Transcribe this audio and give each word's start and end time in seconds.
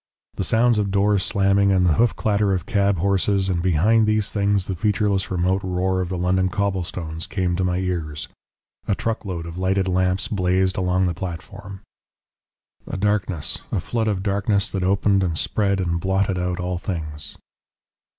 The 0.33 0.43
sounds 0.43 0.79
of 0.79 0.89
doors 0.89 1.21
slamming, 1.21 1.71
and 1.71 1.85
the 1.85 1.93
hoof 1.93 2.15
clatter 2.15 2.53
of 2.53 2.65
cab 2.65 2.97
horses, 2.97 3.49
and 3.49 3.61
behind 3.61 4.07
these 4.07 4.31
things 4.31 4.65
the 4.65 4.75
featureless 4.75 5.29
remote 5.29 5.61
roar 5.63 6.01
of 6.01 6.09
the 6.09 6.17
London 6.17 6.49
cobble 6.49 6.83
stones, 6.83 7.27
came 7.27 7.55
to 7.55 7.63
my 7.63 7.77
ears. 7.77 8.27
A 8.87 8.95
truckload 8.95 9.45
of 9.45 9.59
lighted 9.59 9.87
lamps 9.87 10.27
blazed 10.27 10.75
along 10.75 11.05
the 11.05 11.13
platform. 11.13 11.81
"A 12.87 12.97
darkness, 12.97 13.59
a 13.71 13.79
flood 13.79 14.07
of 14.07 14.23
darkness 14.23 14.71
that 14.71 14.81
opened 14.83 15.23
and 15.23 15.37
spread 15.37 15.79
and 15.79 15.99
blotted 16.01 16.39
out 16.39 16.59
all 16.59 16.79
things." 16.79 17.37